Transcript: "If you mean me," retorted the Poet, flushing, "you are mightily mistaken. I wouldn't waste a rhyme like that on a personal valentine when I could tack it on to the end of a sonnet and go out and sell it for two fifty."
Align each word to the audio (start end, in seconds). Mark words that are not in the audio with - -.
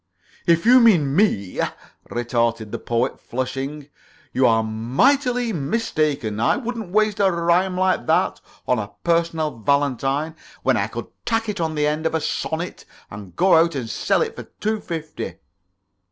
"If 0.47 0.65
you 0.65 0.79
mean 0.79 1.15
me," 1.15 1.59
retorted 2.09 2.71
the 2.71 2.79
Poet, 2.79 3.19
flushing, 3.19 3.89
"you 4.33 4.47
are 4.47 4.63
mightily 4.63 5.53
mistaken. 5.53 6.39
I 6.39 6.57
wouldn't 6.57 6.89
waste 6.89 7.19
a 7.19 7.31
rhyme 7.31 7.77
like 7.77 8.07
that 8.07 8.41
on 8.67 8.79
a 8.79 8.93
personal 9.03 9.59
valentine 9.59 10.35
when 10.63 10.75
I 10.75 10.87
could 10.87 11.05
tack 11.23 11.49
it 11.49 11.61
on 11.61 11.69
to 11.69 11.75
the 11.75 11.85
end 11.85 12.07
of 12.07 12.15
a 12.15 12.19
sonnet 12.19 12.83
and 13.11 13.35
go 13.35 13.53
out 13.55 13.75
and 13.75 13.87
sell 13.87 14.23
it 14.23 14.35
for 14.35 14.45
two 14.59 14.79
fifty." 14.79 15.35